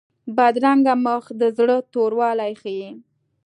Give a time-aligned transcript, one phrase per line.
[0.35, 2.89] بدرنګه مخ د زړه توروالی ښيي